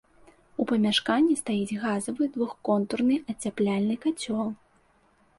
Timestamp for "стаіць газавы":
1.41-2.23